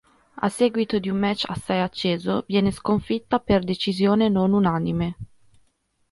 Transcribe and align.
A 0.45 0.49
seguito 0.49 0.97
di 0.97 1.09
un 1.09 1.19
match 1.19 1.45
assai 1.47 1.79
acceso 1.79 2.43
viene 2.47 2.71
sconfitta 2.71 3.39
per 3.39 3.63
decisione 3.63 4.29
non 4.29 4.51
unanime. 4.53 5.15